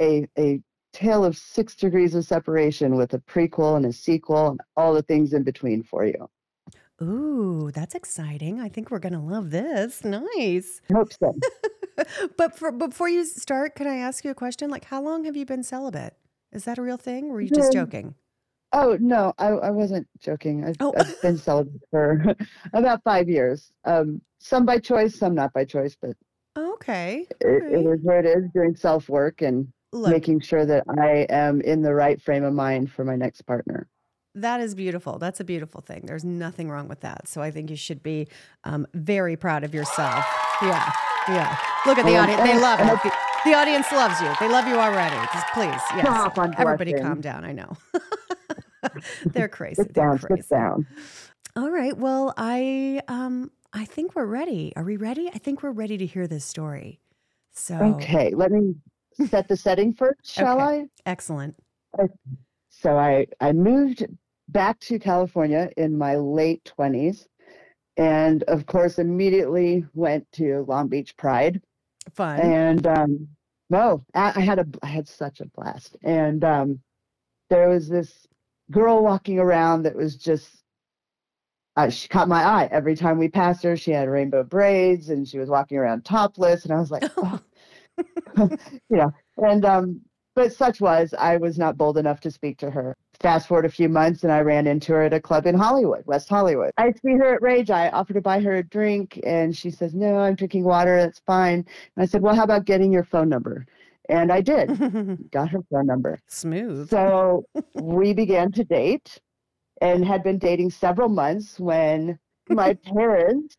[0.00, 0.60] a a
[0.94, 5.02] tale of six degrees of separation with a prequel and a sequel and all the
[5.02, 6.30] things in between for you.
[7.02, 8.60] Ooh, that's exciting.
[8.60, 10.04] I think we're going to love this.
[10.04, 10.80] Nice.
[10.90, 11.34] I hope so.
[12.36, 14.70] but for, before you start, can I ask you a question?
[14.70, 16.14] Like, how long have you been celibate?
[16.52, 17.30] Is that a real thing?
[17.30, 18.14] Or were you just joking?
[18.72, 20.64] Oh no, I, I wasn't joking.
[20.64, 20.92] I've, Oh.
[20.96, 22.34] I've been celibate for
[22.72, 23.72] about five years.
[23.84, 26.16] Um, some by choice, some not by choice, but
[26.56, 27.26] Okay.
[27.40, 27.98] it, it Alright.
[27.98, 28.44] is where it is.
[28.54, 32.52] Doing self work and Look, making sure that I am in the right frame of
[32.52, 33.86] mind for my next partner.
[34.34, 35.18] that is beautiful.
[35.18, 36.02] That's a beautiful thing.
[36.06, 37.28] There's nothing wrong with that.
[37.28, 38.26] So I think you should be
[38.64, 40.24] um, very proud of yourself.
[40.60, 40.90] Yeah.
[41.28, 41.56] Yeah.
[41.86, 42.42] Look at the And- audience.
[42.42, 43.02] They love it.
[43.04, 43.12] The,
[43.44, 44.30] the audience loves you.
[44.40, 45.16] They love you already.
[45.32, 45.80] Just please.
[45.96, 46.32] Yes.
[46.58, 47.44] Everybody calm down.
[47.44, 47.76] I know.
[49.26, 49.76] They're crazy.
[49.82, 50.42] Sit They're down, crazy.
[50.42, 50.86] sit down.
[51.56, 51.96] All right.
[51.96, 54.72] Well, I um I think we're ready.
[54.76, 55.28] Are we ready?
[55.32, 57.00] I think we're ready to hear this story.
[57.52, 58.74] So Okay, let me
[59.28, 60.80] set the setting first, shall Okay.
[60.80, 60.84] I?
[61.06, 61.56] excellent.
[62.70, 64.04] So I, I moved
[64.48, 67.26] back to California in my late 20s
[67.96, 71.62] and of course immediately went to Long Beach Pride
[72.12, 72.40] Fun.
[72.40, 73.28] and um
[73.70, 76.80] no I, I had a I had such a blast and um
[77.50, 78.26] there was this
[78.70, 80.62] girl walking around that was just
[81.76, 85.26] uh, she caught my eye every time we passed her she had rainbow braids and
[85.26, 87.40] she was walking around topless and I was like oh.
[88.38, 90.00] you know and um
[90.34, 92.96] but such was I was not bold enough to speak to her.
[93.20, 96.04] Fast forward a few months, and I ran into her at a club in Hollywood,
[96.06, 96.72] West Hollywood.
[96.76, 97.70] I see her at Rage.
[97.70, 100.96] I offered to buy her a drink, and she says, "No, I'm drinking water.
[100.96, 101.64] That's fine."
[101.96, 103.64] And I said, "Well, how about getting your phone number?"
[104.08, 104.68] And I did.
[105.30, 106.18] Got her phone number.
[106.26, 106.90] Smooth.
[106.90, 109.20] So we began to date,
[109.80, 113.56] and had been dating several months when my parents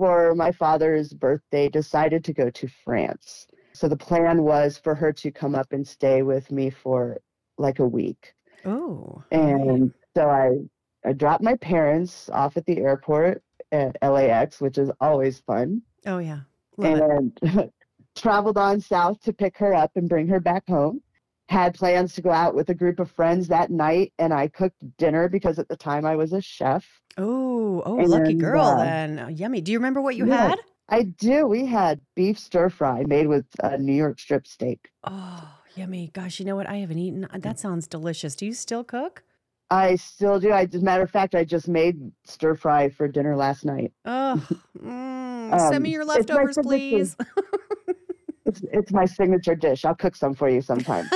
[0.00, 3.46] for my father's birthday, decided to go to France.
[3.80, 7.16] So the plan was for her to come up and stay with me for
[7.56, 8.34] like a week.
[8.66, 9.24] Oh.
[9.30, 10.50] And so I,
[11.08, 16.18] I dropped my parents off at the airport at LAX, which is always fun, Oh
[16.18, 16.40] yeah.
[16.76, 17.72] Love and
[18.14, 21.00] traveled on south to pick her up and bring her back home.
[21.48, 24.84] Had plans to go out with a group of friends that night, and I cooked
[24.98, 26.86] dinner because at the time I was a chef.
[27.16, 29.18] Oh, oh, lucky And, girl uh, then.
[29.18, 29.62] Oh, yummy.
[29.62, 30.48] Do you remember what you Yeah.
[30.50, 30.58] had?
[30.90, 31.46] I do.
[31.46, 34.90] We had beef stir fry made with uh, New York strip steak.
[35.04, 36.10] Oh, yummy.
[36.12, 36.68] Gosh, you know what?
[36.68, 37.24] I haven't eaten.
[37.26, 38.34] uh, That sounds delicious.
[38.34, 39.22] Do you still cook?
[39.70, 40.50] I still do.
[40.50, 43.92] I, as a matter of fact, I just made stir fry for dinner last night.
[44.04, 44.44] Oh,
[44.78, 47.16] mm, send me Um, your leftovers, signature- please.
[48.46, 49.84] It's, it's my signature dish.
[49.84, 51.08] I'll cook some for you sometime.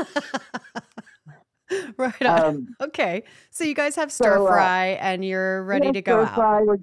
[1.97, 2.45] right on.
[2.45, 3.25] Um, okay.
[3.51, 6.35] So you guys have stir so, uh, fry and you're ready to go stir out.
[6.35, 6.77] fry, We're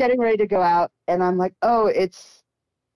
[0.00, 2.42] getting ready to go out, and I'm like, oh, it's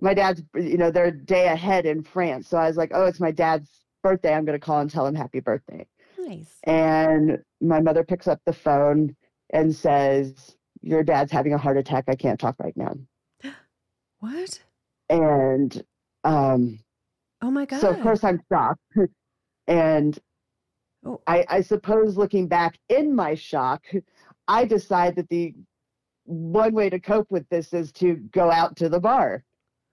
[0.00, 0.42] my dad's.
[0.54, 3.30] You know, they're a day ahead in France, so I was like, oh, it's my
[3.30, 4.34] dad's birthday.
[4.34, 5.86] I'm going to call and tell him happy birthday.
[6.18, 6.58] Nice.
[6.64, 9.14] And my mother picks up the phone
[9.52, 12.04] and says, "Your dad's having a heart attack.
[12.08, 12.94] I can't talk right now."
[14.20, 14.62] What?
[15.10, 15.84] And
[16.24, 16.78] um,
[17.42, 17.80] Oh my God.
[17.80, 18.80] so of course I'm shocked,
[19.66, 20.18] and
[21.06, 21.20] Oh.
[21.26, 23.84] I, I suppose looking back in my shock,
[24.48, 25.54] I decide that the
[26.24, 29.44] one way to cope with this is to go out to the bar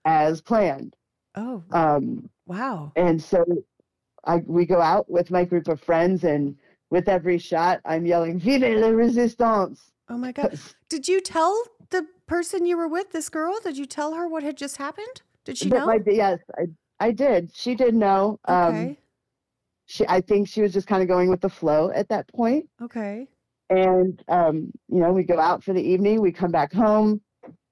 [0.04, 0.96] as planned.
[1.34, 2.92] oh, Um, wow.
[2.96, 3.44] and so
[4.24, 6.56] I, we go out with my group of friends, and
[6.90, 9.92] with every shot, I'm yelling, Vive la resistance!
[10.08, 10.58] Oh my God.
[10.88, 13.58] Did you tell the person you were with, this girl?
[13.62, 15.22] Did you tell her what had just happened?
[15.44, 15.86] Did she know?
[15.86, 16.66] my- yes, I,
[17.00, 17.50] I did.
[17.54, 18.38] She did know.
[18.46, 18.98] Um, okay.
[19.86, 22.68] she, I think she was just kind of going with the flow at that point.
[22.80, 23.28] Okay.
[23.72, 27.22] And, um, you know, we go out for the evening, we come back home,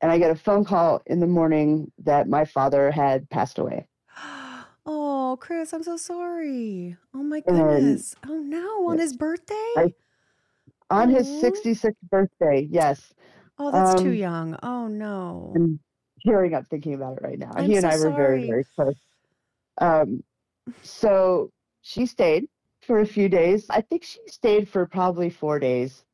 [0.00, 3.86] and I get a phone call in the morning that my father had passed away.
[4.86, 6.96] Oh, Chris, I'm so sorry.
[7.14, 8.14] Oh my And- goodness.
[8.26, 9.54] Oh no, on his birthday?
[9.76, 9.94] I-
[10.88, 13.12] On his 66th birthday, yes.
[13.58, 14.58] Oh, that's too um, young.
[14.62, 15.52] Oh no.
[15.54, 15.78] I'm
[16.26, 17.52] tearing up thinking about it right now.
[17.54, 18.96] I'm he and so I were very, very close.
[19.78, 20.24] Um,
[20.82, 22.48] so she stayed
[22.90, 23.66] for a few days.
[23.70, 26.05] I think she stayed for probably four days.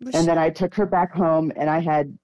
[0.00, 2.16] Was And she- then I took her back home, and I had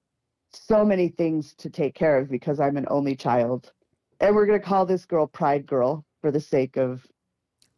[0.53, 3.73] so many things to take care of because I'm an only child.
[4.21, 7.05] And we're going to call this girl Pride Girl for the sake of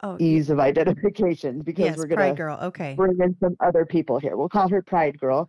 [0.03, 2.59] oh, ease of identification because yes, we're going Pride to Girl.
[2.61, 2.95] Okay.
[2.95, 4.37] bring in some other people here.
[4.37, 5.49] We'll call her Pride Girl.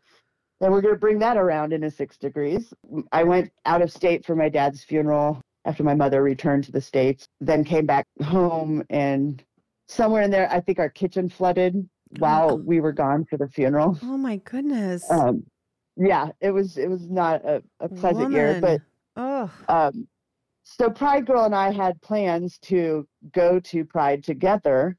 [0.61, 2.73] Then we're going to bring that around in a six degrees.
[3.11, 6.79] I went out of state for my dad's funeral after my mother returned to the
[6.79, 8.81] States, then came back home.
[8.89, 9.43] And
[9.89, 12.65] somewhere in there, I think our kitchen flooded while God.
[12.65, 13.97] we were gone for the funeral.
[14.03, 15.09] Oh my goodness.
[15.09, 15.43] Um,
[15.97, 18.81] yeah, it was it was not a, a pleasant year, but
[19.17, 20.07] oh, um,
[20.63, 24.95] so Pride Girl and I had plans to go to Pride together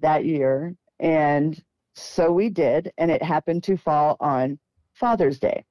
[0.00, 1.62] that year, and
[1.94, 4.58] so we did, and it happened to fall on
[4.94, 5.64] Father's Day,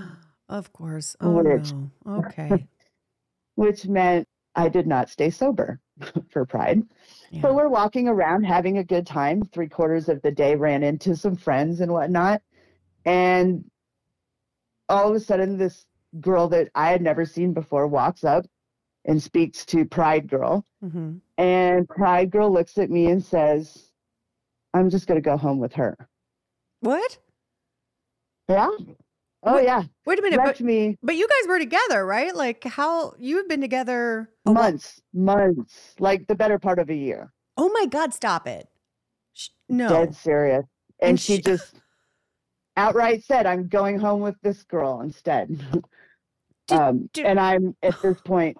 [0.48, 1.14] of course.
[1.20, 1.90] Oh Which- no.
[2.24, 2.66] Okay.
[3.54, 5.80] which meant I did not stay sober
[6.30, 6.82] for Pride.
[7.30, 7.42] Yeah.
[7.42, 9.42] So we're walking around having a good time.
[9.42, 12.42] Three quarters of the day ran into some friends and whatnot.
[13.04, 13.64] And
[14.88, 15.86] all of a sudden, this
[16.20, 18.46] girl that I had never seen before walks up
[19.04, 20.64] and speaks to Pride Girl.
[20.80, 23.90] hmm And Pride Girl looks at me and says,
[24.74, 25.96] I'm just going to go home with her.
[26.80, 27.18] What?
[28.48, 28.70] Yeah.
[29.44, 29.64] Oh, What?
[29.64, 29.82] yeah.
[30.04, 30.40] Wait a minute.
[30.42, 32.34] But, me but you guys were together, right?
[32.34, 37.32] Like how you have been together months, months, like the better part of a year.
[37.56, 38.68] Oh my God, stop it.
[39.68, 39.88] No.
[39.88, 40.64] dead serious.
[41.00, 41.74] And, And she, she- just
[42.76, 45.48] outright said, I'm going home with this girl instead.
[46.66, 48.56] Did- um, did- and I'm at this point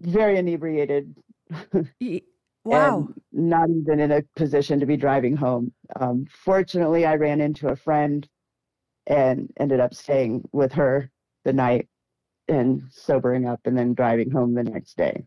[0.00, 1.14] very inebriated
[2.64, 3.08] Wow.
[3.32, 5.72] not even in a position to be driving home.
[6.00, 8.26] Um, fortunately, I ran into a friend
[9.06, 11.10] and ended up staying with her
[11.44, 11.88] the night
[12.48, 15.24] and sobering up and then driving home the next day.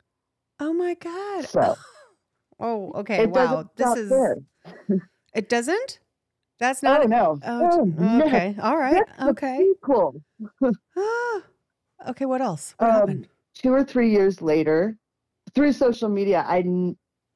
[0.60, 1.46] Oh my God.
[1.46, 1.76] So
[2.60, 3.26] Oh, okay.
[3.28, 3.70] wow.
[3.76, 4.12] This is
[5.36, 6.00] it doesn't?
[6.60, 7.40] That's not Oh, a- no.
[7.44, 8.26] Oh, no.
[8.26, 8.56] okay.
[8.60, 9.04] All right.
[9.20, 9.68] That's Okay.
[9.84, 10.20] Cool.
[10.98, 11.44] Ah.
[12.10, 12.74] okay, what else?
[12.80, 13.28] What Um, happened?
[13.54, 14.98] two or three years later,
[15.54, 16.64] through social media, I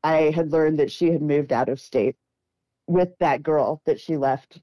[0.03, 2.15] I had learned that she had moved out of state
[2.87, 4.59] with that girl that she left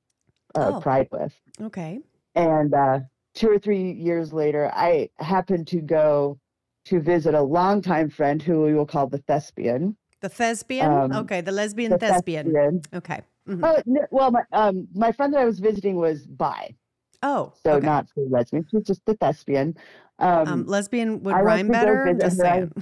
[0.54, 0.80] uh, Oh.
[0.80, 1.34] Pride with.
[1.60, 2.00] Okay.
[2.34, 3.00] And uh,
[3.34, 6.38] two or three years later, I happened to go
[6.86, 9.96] to visit a longtime friend who we will call the thespian.
[10.20, 10.90] The thespian?
[10.90, 12.46] Um, okay, the lesbian The thespian.
[12.46, 12.82] thespian.
[12.94, 13.20] Okay.
[13.48, 13.60] mhm.
[13.62, 16.74] Oh, n- well, my, um, my friend that I was visiting was bi.
[17.22, 17.86] Oh, So okay.
[17.86, 18.64] not for lesbian.
[18.70, 19.76] She's just the thespian.
[20.20, 22.06] Um, um, lesbian would I rhyme better.
[22.08, 22.46] I'm just her.
[22.46, 22.72] I- saying.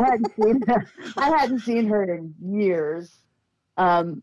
[0.00, 0.86] I hadn't seen her.
[1.16, 3.14] I hadn't seen her in years.
[3.76, 4.22] Um,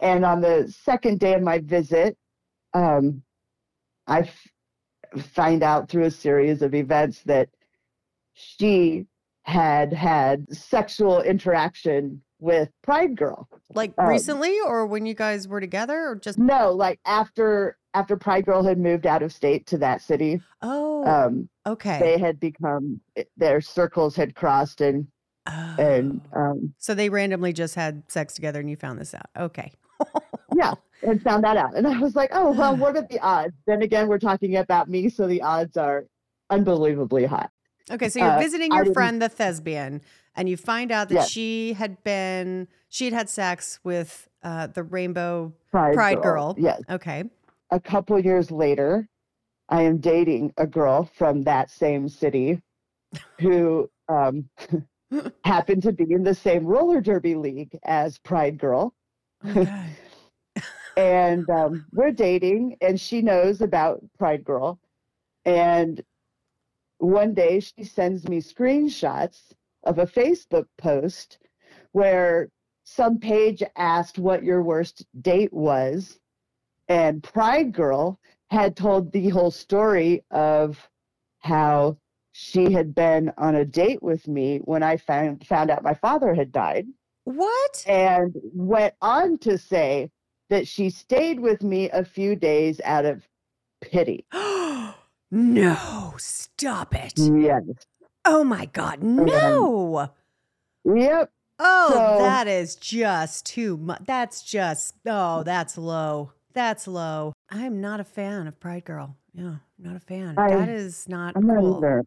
[0.00, 2.16] and on the second day of my visit,
[2.74, 3.22] um,
[4.06, 7.48] I f- find out through a series of events that
[8.34, 9.06] she
[9.42, 13.48] had had sexual interaction with Pride Girl.
[13.74, 18.16] like um, recently, or when you guys were together, or just No, like after after
[18.16, 21.98] Pride Girl had moved out of state to that city, oh, um, okay.
[21.98, 23.00] they had become
[23.36, 25.08] their circles had crossed and
[25.46, 26.40] and Oh.
[26.40, 29.30] um, so they randomly just had sex together, and you found this out.
[29.36, 29.72] Okay.
[30.56, 33.54] Yeah and found that out and i was like oh well what are the odds
[33.66, 36.04] then again we're talking about me so the odds are
[36.50, 37.48] unbelievably high
[37.90, 40.02] Okay, so you're Uh, visiting I your didn't- friend, the thespian,
[40.36, 41.30] and you find out that Yes.
[41.30, 45.54] she had been she had had sex with uh, the Rainbow.
[45.70, 46.54] pride, Pride Girl.
[46.58, 47.24] yes Okay.
[47.70, 49.08] a couple years later
[49.70, 52.60] i am dating a girl from that same city
[53.40, 54.48] who um,
[55.44, 58.92] happened to be in the same roller derby league as pride girl
[59.46, 59.90] Okay.
[60.96, 64.78] and um, we're dating and she knows about pride girl
[65.44, 66.02] and
[66.98, 69.52] one day she sends me screenshots
[69.84, 71.38] of a facebook post
[71.92, 72.48] where
[72.82, 76.18] some page asked what your worst date was
[76.88, 78.18] and pride girl
[78.50, 80.88] had told the whole story of
[81.38, 81.96] how
[82.32, 86.34] she had been on a date with me when i found found out my father
[86.34, 86.86] had died
[87.28, 87.84] what?
[87.86, 90.10] and went on to say
[90.50, 93.26] that she stayed with me a few days out of
[93.82, 94.24] pity.
[95.30, 96.14] no!
[96.18, 97.12] Stop it!
[97.16, 97.62] Yes.
[98.24, 99.02] Oh my God!
[99.02, 100.10] No!
[100.84, 101.30] Yep.
[101.58, 104.02] Oh, So- that is just too much.
[104.06, 106.32] That's just oh, that's low.
[106.54, 107.34] That's low.
[107.50, 109.16] I'm not a fan of Pride Girl.
[109.34, 110.38] Yeah, not a fan.
[110.38, 111.76] I- that is not I'm not cool.
[111.76, 112.06] either.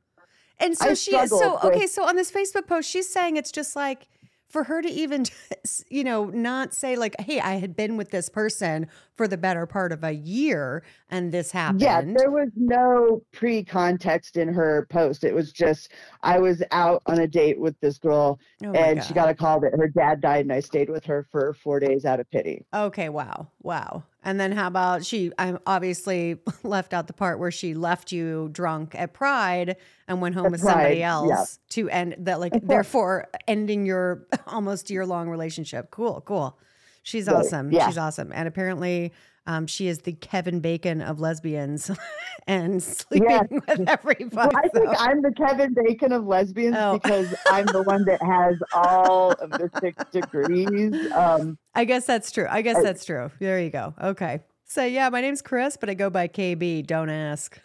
[0.57, 3.51] And so I she so struggled okay, so on this Facebook post, she's saying it's
[3.51, 4.07] just like
[4.51, 5.25] for her to even
[5.89, 9.65] you know not say like hey i had been with this person for the better
[9.65, 14.87] part of a year and this happened Yeah, there was no pre context in her
[14.89, 15.23] post.
[15.23, 15.91] It was just,
[16.23, 19.59] I was out on a date with this girl Oh and she got a call
[19.61, 22.65] that her dad died and I stayed with her for four days out of pity.
[22.73, 23.47] Okay, wow.
[23.61, 24.03] Wow.
[24.23, 28.49] And then how about she I obviously left out the part where she left you
[28.51, 31.11] drunk at Pride and went home At with somebody Pride, yeah.
[31.11, 35.89] else to end that like therefore ending your almost year long relationship.
[35.91, 36.59] Cool, cool.
[37.03, 37.71] She's Right, awesome.
[37.71, 37.87] yeah.
[37.87, 38.31] She's awesome.
[38.33, 39.11] And apparently
[39.47, 41.89] um, she is the Kevin Bacon of lesbians
[42.47, 43.41] and sleeping Yeah.
[43.49, 44.35] with everybody.
[44.35, 46.99] Well, I think I'm the Kevin Bacon of lesbians Oh.
[47.01, 51.11] because I'm the one that has all of the six degrees.
[51.13, 52.47] Um, I guess that's true.
[52.49, 53.31] I guess I- that's true.
[53.39, 53.93] There you go.
[54.01, 54.41] Okay.
[54.65, 56.85] So yeah, my name's Chris, but I go by KB.
[56.87, 57.59] Don't ask.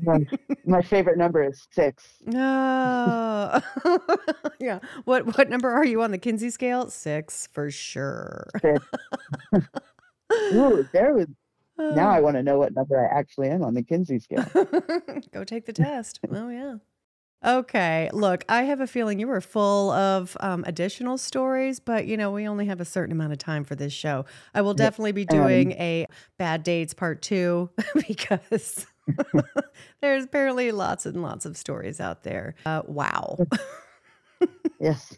[0.00, 0.20] my,
[0.64, 2.04] my favorite number is six.
[2.24, 3.60] No.
[4.60, 4.78] yeah.
[5.04, 6.88] What what number are you on the Kinsey scale?
[6.88, 8.46] Six for sure.
[10.32, 11.26] Ooh, there was.
[11.78, 12.10] Now.
[12.10, 14.44] I want to know what number I actually am on the Kinsey scale.
[15.32, 16.20] Go take the test.
[16.30, 16.74] Oh yeah.
[17.42, 18.10] Okay.
[18.12, 22.30] Look, I have a feeling you were full of um, additional stories, but you know
[22.30, 24.26] we only have a certain amount of time for this show.
[24.52, 27.70] I will definitely be doing a bad dates part two
[28.06, 28.84] because
[30.02, 32.56] there's apparently lots and lots of stories out there.
[32.66, 33.38] Uh, wow.
[34.78, 35.16] Yes.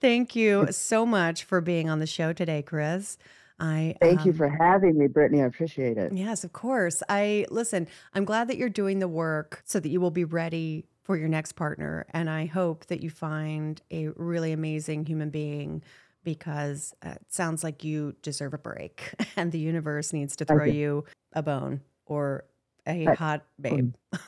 [0.00, 3.18] Thank you so much for being on the show today, Chris.
[3.60, 5.42] I Thank you um, for having me, Brittny.
[5.42, 6.12] I appreciate it.
[6.12, 7.02] Yes, of course.
[7.08, 10.84] I listen, I'm glad that you're doing the work so that you will be ready
[11.02, 12.06] for your next partner.
[12.10, 15.82] And I hope that you find a really amazing human being
[16.22, 20.64] because uh, it sounds like you deserve a break and the universe needs to throw
[20.64, 20.72] you.
[20.72, 22.44] you a bone or
[22.86, 23.94] a hot babe.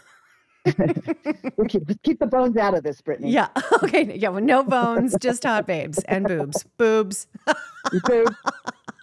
[1.57, 3.33] We'll keep, keep the bones out of this, Brittny.
[3.33, 3.49] yeah.
[3.83, 4.17] Okay.
[4.17, 4.29] Yeah.
[4.29, 6.65] Well, no bones, just hot babes and boobs.
[6.77, 7.27] Boobs.
[7.91, 8.35] Boob, boob.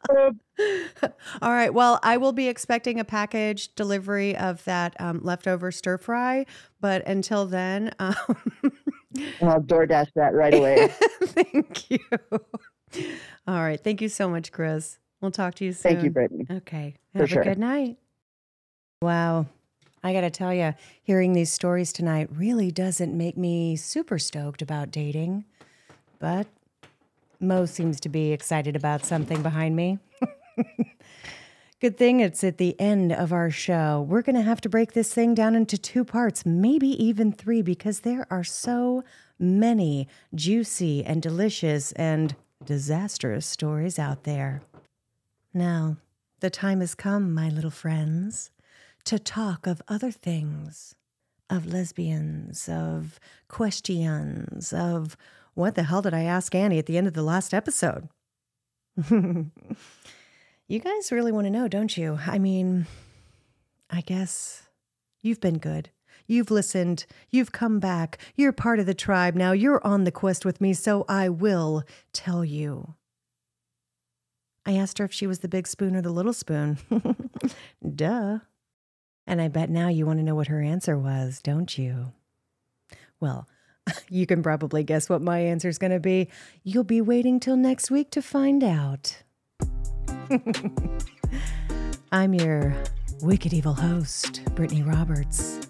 [1.41, 1.73] All right.
[1.73, 6.45] Well, I will be expecting a package delivery of that um, leftover stir fry.
[6.81, 8.15] But until then, um,
[9.41, 10.87] I'll DoorDash that right away.
[11.23, 11.99] thank you.
[13.47, 13.81] All right.
[13.81, 14.99] Thank you so much, Chris.
[15.21, 15.93] We'll talk to you soon.
[15.93, 16.57] Thank you, Brittny.
[16.57, 16.95] Okay.
[17.13, 17.41] For Have sure.
[17.41, 17.97] a good night.
[19.01, 19.47] Wow.
[20.03, 24.61] I got to tell you, hearing these stories tonight really doesn't make me super stoked
[24.61, 25.45] about dating.
[26.19, 26.47] But
[27.39, 29.99] Mo seems to be excited about something behind me.
[31.79, 34.05] Good thing it's at the end of our show.
[34.09, 37.61] We're going to have to break this thing down into two parts, maybe even three,
[37.61, 39.03] because there are so
[39.37, 42.35] many juicy and delicious and
[42.65, 44.63] disastrous stories out there.
[45.53, 45.97] Now,
[46.39, 48.49] the time has come, my little friends,
[49.05, 50.95] to talk of other things,
[51.49, 55.15] of lesbians, of questions, of
[55.57, 58.09] what the hell did I ask Annie at the end of the last episode?
[59.09, 59.49] you
[60.69, 62.19] guys really want to know, don't you?
[62.27, 62.85] I mean,
[63.89, 64.67] I guess
[65.21, 65.89] you've been good.
[66.27, 67.07] You've listened.
[67.31, 68.19] You've come back.
[68.35, 69.51] You're part of the tribe now.
[69.51, 71.83] You're on the quest with me, so I will
[72.13, 72.93] tell you.
[74.63, 76.77] I asked her if she was the big spoon or the little spoon.
[77.95, 78.39] Duh.
[79.25, 82.11] And I bet now you want to know what her answer was, don't you?
[83.19, 83.47] Well,
[84.09, 86.29] you can probably guess what my answer is going to be.
[86.63, 89.23] You'll be waiting till next week to find out.
[92.11, 92.75] I'm your
[93.21, 95.67] wicked evil host, Brittny Roberts.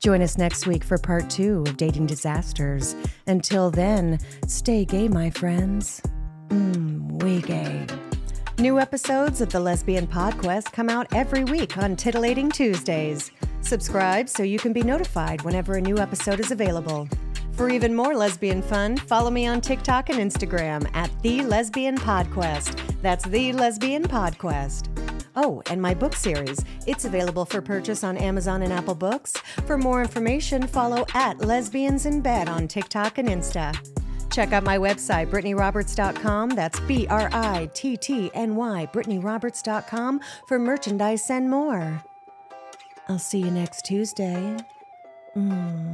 [0.00, 2.96] Join us next week for part two of Dating Disasters.
[3.26, 6.00] Until then, stay gay, my friends.
[6.48, 7.86] Mmm, we gay.
[8.58, 13.30] New episodes of the Lesbian Podquest come out every week on Titillating Tuesdays.
[13.62, 17.08] Subscribe so you can be notified whenever a new episode is available.
[17.60, 22.80] For even more lesbian fun, follow me on TikTok and Instagram at The Lesbian Podquest.
[23.02, 24.88] That's The Lesbian Podquest.
[25.36, 26.64] Oh, and my book series.
[26.86, 29.34] It's available for purchase on Amazon and Apple Books.
[29.66, 33.76] For more information, follow at Lesbians in Bed on TikTok and Insta.
[34.32, 36.48] Check out my website, BrittnyRoberts.com.
[36.48, 42.02] That's B R I T T N Y, BrittnyRoberts.com for merchandise and more.
[43.10, 44.56] I'll see you next Tuesday.
[45.36, 45.90] Mm.